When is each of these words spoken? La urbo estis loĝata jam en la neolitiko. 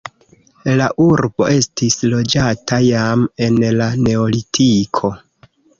La 0.79 0.87
urbo 1.07 1.47
estis 1.59 1.99
loĝata 2.15 2.81
jam 2.87 3.29
en 3.49 3.63
la 3.83 3.93
neolitiko. 4.09 5.19